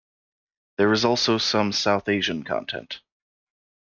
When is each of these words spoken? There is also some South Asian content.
There 0.79 0.91
is 0.93 1.05
also 1.05 1.37
some 1.37 1.71
South 1.71 2.09
Asian 2.09 2.41
content. 2.43 3.01